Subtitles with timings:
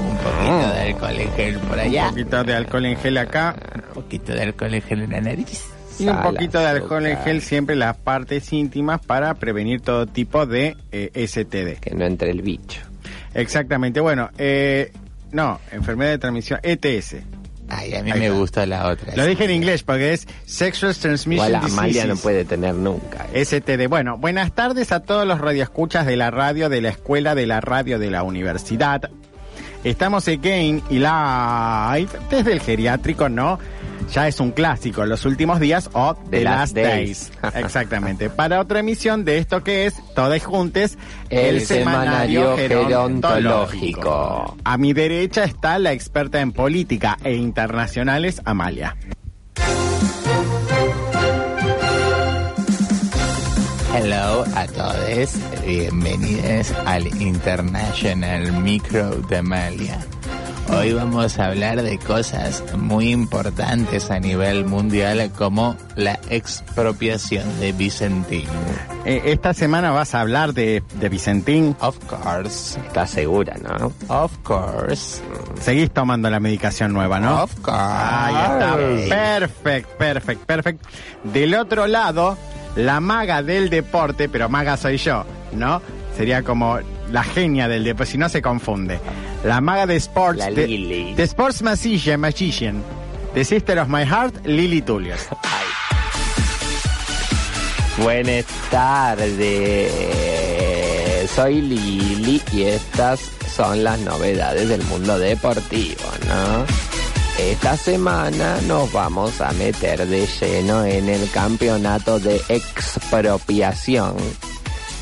[0.00, 2.04] Un poquito de alcohol en gel por allá.
[2.04, 5.20] Un poquito de alcohol en gel acá Un poquito de alcohol en gel en la
[5.20, 5.64] nariz.
[5.98, 10.06] y un poquito de alcohol en gel siempre en las partes íntimas para prevenir todo
[10.06, 11.78] tipo de eh, STD.
[11.80, 12.80] Que no entre el bicho.
[13.34, 14.00] Exactamente.
[14.00, 14.92] Bueno, eh,
[15.32, 17.16] no, enfermedad de transmisión ETS.
[17.68, 18.38] Ay, a mí Ahí me está.
[18.38, 19.16] gusta la otra.
[19.16, 23.26] Lo dije en inglés porque es Sexual Transmission Igual Amalia no puede tener nunca.
[23.34, 23.88] STD.
[23.88, 27.60] Bueno, buenas tardes a todos los radioescuchas de la radio, de la escuela, de la
[27.62, 29.10] radio, de la universidad.
[29.84, 33.58] Estamos again y live desde el geriátrico, ¿no?
[34.12, 37.32] Ya es un clásico, los últimos días o The, The Last, Days.
[37.42, 37.54] Days.
[37.56, 38.30] Exactamente.
[38.30, 40.96] Para otra emisión de esto que es, todos juntos,
[41.28, 44.56] El Semanario Gerontológico.
[44.64, 48.96] A mi derecha está la experta en política e internacionales, Amalia.
[53.96, 55.34] Hello a todos.
[55.64, 59.98] Bienvenidos al International Micro de Amalia.
[60.68, 67.72] Hoy vamos a hablar de cosas muy importantes a nivel mundial como la expropiación de
[67.72, 68.48] Vicentín.
[69.04, 71.76] Eh, esta semana vas a hablar de, de Vicentín.
[71.80, 73.92] Of course, Está segura, ¿no?
[74.08, 75.22] of course,
[75.60, 77.44] Seguís tomando la medicación nueva, ¿no?
[77.44, 77.78] of course.
[77.80, 78.76] Ahí está.
[79.38, 80.84] Perfect, perfect, perfect.
[81.24, 82.36] Del otro lado,
[82.76, 85.80] la maga del deporte, pero maga soy yo, ¿no?
[86.16, 86.78] Sería como
[87.10, 88.98] la genia del deporte, si no se confunde.
[89.44, 90.38] La maga de sports.
[90.38, 92.82] La de, Sports Magician, Magician.
[93.34, 95.28] The Sister of My Heart, Lily Tullius.
[97.98, 99.92] Buenas tardes.
[101.34, 103.20] Soy Lili y estas
[103.54, 106.64] son las novedades del mundo deportivo, ¿no?
[107.38, 114.14] Esta semana nos vamos a meter de lleno en el campeonato de expropiación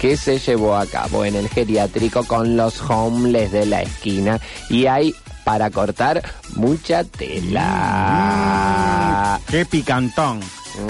[0.00, 4.86] que se llevó a cabo en el geriátrico con los homeless de la esquina y
[4.86, 6.22] hay para cortar
[6.56, 7.68] mucha tela.
[9.48, 10.40] Qué picantón.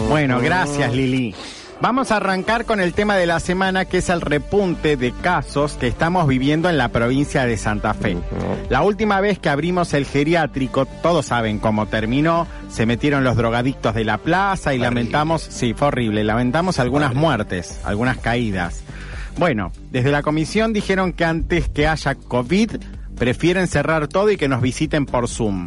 [0.09, 1.35] Bueno, gracias Lili.
[1.83, 5.73] Vamos a arrancar con el tema de la semana que es el repunte de casos
[5.73, 8.17] que estamos viviendo en la provincia de Santa Fe.
[8.71, 13.97] La última vez que abrimos el geriátrico, todos saben cómo terminó, se metieron los drogadictos
[13.97, 18.85] de la plaza y lamentamos, sí, fue horrible, lamentamos algunas muertes, algunas caídas.
[19.37, 22.77] Bueno, desde la comisión dijeron que antes que haya COVID,
[23.19, 25.67] prefieren cerrar todo y que nos visiten por Zoom.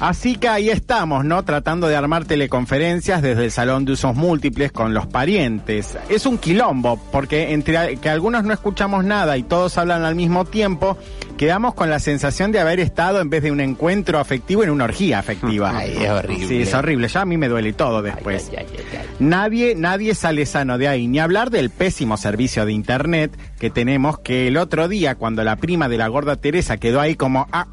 [0.00, 1.44] Así que ahí estamos, ¿no?
[1.44, 5.98] Tratando de armar teleconferencias desde el salón de usos múltiples con los parientes.
[6.08, 10.44] Es un quilombo, porque entre que algunos no escuchamos nada y todos hablan al mismo
[10.44, 10.96] tiempo,
[11.36, 14.84] quedamos con la sensación de haber estado en vez de un encuentro afectivo en una
[14.84, 15.72] orgía afectiva.
[15.76, 16.46] Ay, es horrible.
[16.46, 17.08] Sí, es horrible.
[17.08, 18.50] Ya a mí me duele todo después.
[18.50, 19.06] Ay, ay, ay, ay, ay.
[19.18, 24.20] Nadie, nadie sale sano de ahí, ni hablar del pésimo servicio de internet que tenemos,
[24.20, 27.66] que el otro día, cuando la prima de la gorda Teresa quedó ahí como ah,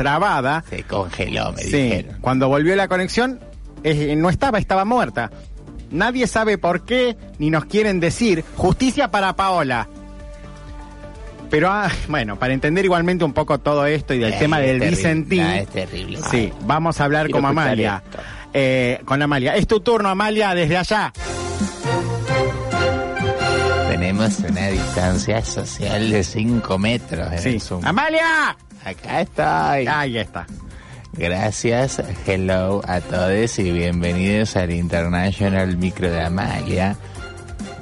[0.00, 2.16] trabada, Se congeló, me sí, dijeron.
[2.22, 3.38] cuando volvió la conexión,
[3.84, 5.30] eh, no estaba, estaba muerta.
[5.90, 9.88] Nadie sabe por qué, ni nos quieren decir, justicia para Paola.
[11.50, 14.90] Pero ah, bueno, para entender igualmente un poco todo esto y del tema del terrible.
[14.96, 16.18] Vicentín, Ah, es terrible.
[16.30, 18.02] Sí, vamos a hablar con Amalia.
[18.54, 19.54] Eh, con Amalia.
[19.56, 21.12] Es tu turno, Amalia, desde allá.
[24.20, 27.48] Una distancia social de 5 metros en Sí.
[27.54, 27.86] el Zoom.
[27.86, 28.54] ¡Amalia!
[28.84, 29.86] Acá estoy.
[29.86, 30.46] Ahí está.
[31.14, 36.96] Gracias, hello a todos y bienvenidos al International Micro de Amalia.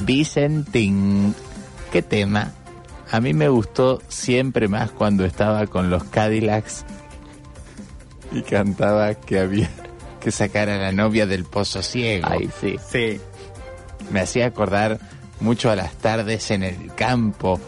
[0.02, 1.34] Vicentín,
[1.90, 2.52] ¿qué tema?
[3.10, 6.84] A mí me gustó siempre más cuando estaba con los Cadillacs
[8.30, 9.68] y cantaba que había
[10.20, 12.28] que sacar a la novia del pozo ciego.
[12.30, 12.76] Ay, sí.
[12.92, 13.20] Sí.
[14.12, 15.00] Me hacía acordar
[15.40, 17.60] mucho a las tardes en el campo,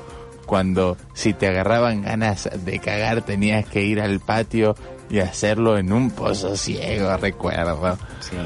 [0.47, 4.75] cuando si te agarraban ganas de cagar tenías que ir al patio
[5.09, 7.99] y hacerlo en un pozo ciego, recuerdo.
[8.21, 8.37] Sí.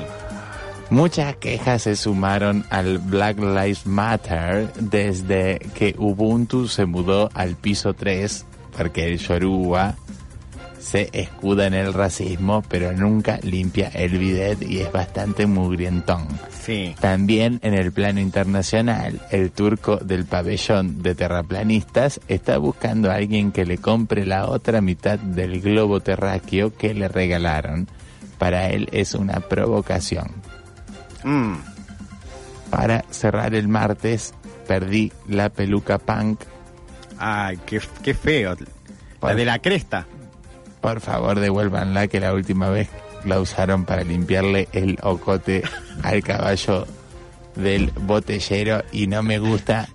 [0.91, 7.95] Muchas quejas se sumaron al Black Lives Matter desde que Ubuntu se mudó al piso
[7.95, 8.45] 3,
[8.77, 9.97] porque el Yoruba
[10.85, 16.29] se escuda en el racismo, pero nunca limpia el bidet y es bastante mugrientón.
[16.63, 16.95] Sí.
[17.01, 23.51] También en el plano internacional, el turco del pabellón de terraplanistas está buscando a alguien
[23.51, 27.89] que le compre la otra mitad del globo terráqueo que le regalaron.
[28.39, 30.33] Para él es una provocación.
[31.25, 31.55] Mm.
[32.69, 34.35] Para cerrar el martes,
[34.69, 36.41] perdí la peluca punk.
[37.17, 38.55] Ay, qué, qué feo.
[39.23, 40.07] La de la cresta.
[40.85, 42.91] Por favor, devuélvanla que la última vez
[43.25, 45.63] la usaron para limpiarle el ocote
[46.03, 46.87] al caballo
[47.57, 49.89] del botellero y no me gusta.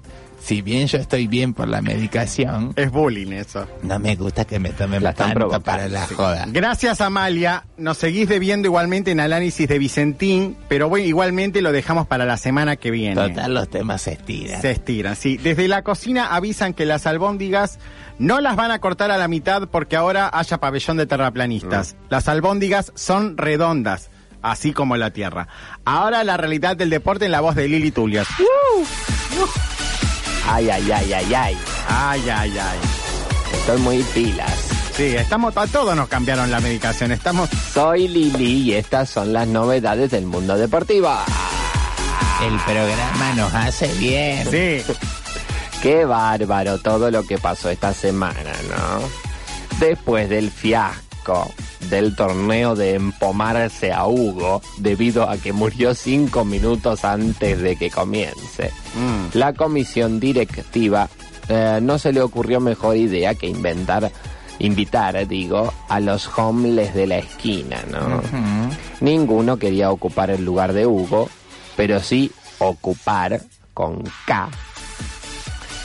[0.49, 3.67] Si bien yo estoy bien por la medicación, Es bullying eso.
[3.83, 6.45] no me gusta que me tomen La tanto provocando, para la joda.
[6.47, 7.65] Gracias, Amalia.
[7.77, 12.35] Nos seguís debiendo igualmente en análisis de Vicentín, pero bueno, igualmente lo dejamos para la
[12.37, 13.13] semana que viene.
[13.13, 14.59] Total, los temas se estiran.
[14.59, 15.37] Se estiran, sí.
[15.37, 17.77] Desde la cocina avisan que las albóndigas
[18.17, 21.95] no las van a cortar a la mitad porque ahora haya pabellón de terraplanistas.
[22.09, 24.09] Las albóndigas son redondas,
[24.41, 25.47] así como la Tierra.
[25.85, 28.27] Ahora la realidad del deporte en la voz de Lili Tulias.
[30.51, 31.57] Ay, ay, ay, ay, ay.
[31.87, 32.79] Ay, ay, ay.
[33.53, 34.51] Estoy muy pilas.
[34.95, 37.11] Sí, estamos, a todos nos cambiaron la medicación.
[37.11, 41.11] Estamos, Soy Lili y estas son las novedades del mundo deportivo.
[42.41, 44.47] El programa nos hace bien.
[44.49, 44.81] sí.
[45.83, 49.77] Qué bárbaro todo lo que pasó esta semana, ¿no?
[49.79, 51.49] Después del fiasco
[51.89, 57.89] del torneo de empomarse a Hugo, debido a que murió cinco minutos antes de que
[57.89, 59.37] comience, Mm.
[59.37, 61.09] la comisión directiva
[61.47, 64.11] eh, no se le ocurrió mejor idea que inventar,
[64.59, 68.21] invitar, digo, a los homeless de la esquina, ¿no?
[69.01, 71.29] Ninguno quería ocupar el lugar de Hugo,
[71.75, 73.41] pero sí ocupar
[73.73, 74.49] con K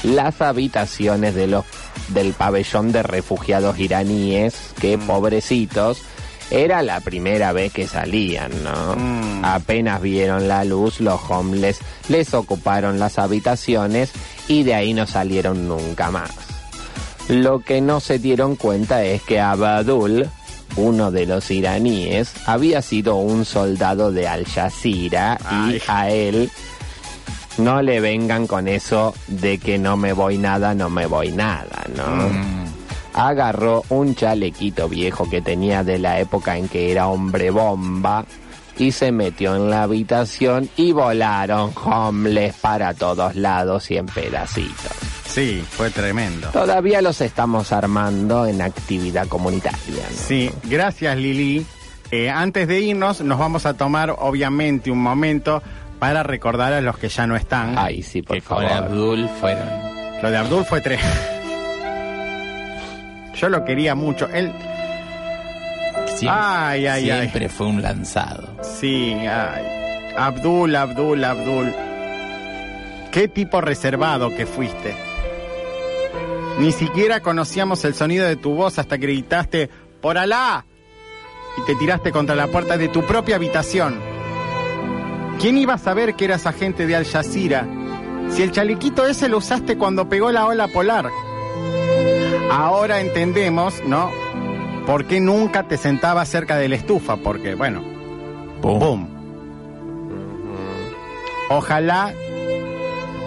[0.05, 1.65] las habitaciones de los
[2.09, 6.03] del pabellón de refugiados iraníes que pobrecitos
[6.51, 8.97] era la primera vez que salían, ¿no?
[8.97, 9.45] Mm.
[9.45, 14.11] Apenas vieron la luz, los homeless les ocuparon las habitaciones
[14.49, 16.31] y de ahí no salieron nunca más.
[17.29, 20.29] Lo que no se dieron cuenta es que Abadul,
[20.77, 25.77] uno de los iraníes, había sido un soldado de Al Jazeera Ay.
[25.77, 26.51] y a él
[27.59, 31.85] no le vengan con eso de que no me voy nada, no me voy nada,
[31.97, 32.29] ¿no?
[32.29, 32.64] Mm.
[33.15, 38.25] Agarró un chalequito viejo que tenía de la época en que era hombre bomba
[38.77, 44.93] y se metió en la habitación y volaron homeless para todos lados y en pedacitos.
[45.29, 46.49] Sí, fue tremendo.
[46.51, 50.03] Todavía los estamos armando en actividad comunitaria.
[50.11, 50.17] ¿no?
[50.17, 51.65] Sí, gracias Lili.
[52.11, 55.63] Eh, antes de irnos, nos vamos a tomar obviamente un momento
[55.99, 57.77] para recordar a los que ya no están.
[57.79, 58.73] Ay, sí, por Que con favor.
[58.85, 59.69] Abdul fueron.
[60.23, 61.01] Lo de Abdul fue tres.
[63.37, 64.29] Yo lo quería mucho.
[64.33, 64.53] Él,
[66.17, 67.21] Siempre, Ay, ay, ay.
[67.21, 68.47] siempre fue un lanzado.
[68.63, 69.65] sí, ay.
[70.17, 71.73] Abdul, Abdul, Abdul.
[73.11, 74.95] Qué tipo reservado que fuiste.
[76.59, 79.69] Ni siquiera conocíamos el sonido de tu voz hasta que gritaste
[80.01, 80.65] ¡Por Alá!
[81.59, 83.99] y te tiraste contra la puerta de tu propia habitación.
[85.41, 87.67] ¿Quién iba a saber que eras agente de Al Jazeera?
[88.31, 91.07] Si el chalequito ese lo usaste cuando pegó la ola polar.
[92.57, 94.11] Ahora entendemos, ¿no?
[94.87, 97.17] ¿Por qué nunca te sentabas cerca de la estufa?
[97.17, 97.83] Porque, bueno,
[98.63, 98.79] Pum.
[98.79, 99.09] ¡boom!
[101.51, 102.13] Ojalá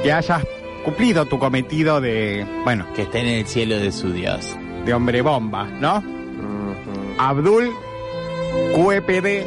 [0.02, 0.44] que hayas
[0.86, 4.56] cumplido tu cometido de, bueno, Que esté en el cielo de su Dios.
[4.86, 6.02] de hombre bomba, ¿no?
[7.18, 7.74] Abdul
[8.75, 9.46] QEPD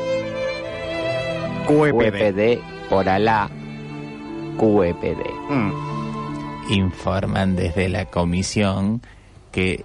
[1.67, 2.01] QEPD.
[2.03, 2.59] QEPD
[2.91, 3.49] por Alá.
[4.59, 5.23] QEPD.
[5.49, 5.73] Mm.
[6.69, 9.01] Informan desde la comisión
[9.51, 9.85] que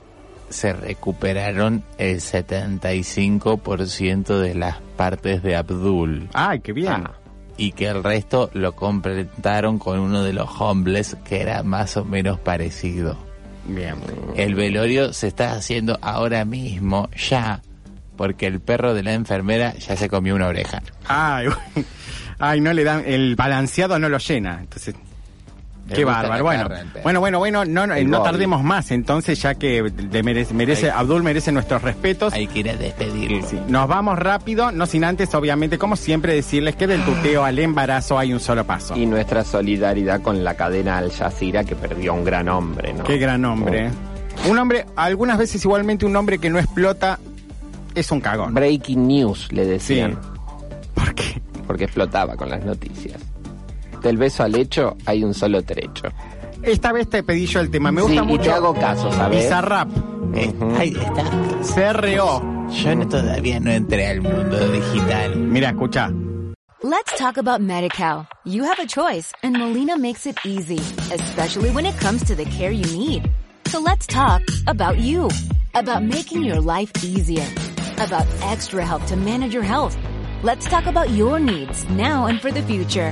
[0.50, 6.90] se recuperaron el 75% de las partes de Abdul Ay, qué bien.
[6.90, 7.12] Ah,
[7.58, 12.06] y que el resto lo completaron con uno de los homeless que era más o
[12.06, 13.18] menos parecido.
[13.68, 13.96] Bien.
[14.36, 17.62] El velorio se está haciendo ahora mismo, ya,
[18.16, 20.84] porque el perro de la enfermera ya se comió una oreja.
[21.08, 21.48] Ay,
[22.40, 24.60] ay, no le dan, el balanceado no lo llena.
[24.62, 24.96] Entonces,
[25.94, 26.44] qué bárbaro.
[26.44, 26.68] Bueno,
[27.04, 30.98] bueno, bueno, bueno, no, no, no tardemos más entonces, ya que le merece, merece- Hay-
[30.98, 32.34] Abdul merece nuestros respetos.
[32.34, 33.46] Hay que ir a despedirlo.
[33.48, 37.60] Sí, Nos vamos rápido, no sin antes, obviamente, como siempre, decirles que del tuteo al
[37.60, 38.96] embarazo hay un solo paso.
[38.96, 43.04] Y nuestra solidaridad con la cadena Al Jazeera que perdió a un gran hombre, ¿no?
[43.04, 43.90] Qué gran hombre.
[44.50, 47.20] Un hombre, algunas veces igualmente un hombre que no explota
[47.94, 48.54] es un cagón.
[48.54, 50.12] Breaking news, le decían.
[50.14, 50.18] Sí.
[50.94, 51.42] ¿Por qué?
[51.66, 53.22] Porque explotaba con las noticias.
[54.06, 56.04] Del beso al hecho hay un solo trecho.
[56.62, 57.92] Esta vez te pedí yo el tema.
[57.92, 58.44] Me Sí, gusta y mucho.
[58.44, 59.44] te hago caso, ¿sabes?
[59.46, 59.90] Bizarrap.
[60.36, 61.24] Eh, ahí está.
[61.74, 62.70] CRO.
[62.70, 65.36] Yo no, todavía no entré al mundo digital.
[65.38, 66.12] Mira, escucha.
[66.84, 68.28] Let's talk about MediCal.
[68.46, 70.78] You have a choice and Molina makes it easy,
[71.12, 73.24] especially when it comes to the care you need.
[73.70, 75.30] So let's talk about you,
[75.74, 77.48] about making your life easier,
[77.98, 79.98] about extra help to manage your health.
[80.44, 83.12] Let's talk about your needs now and for the future.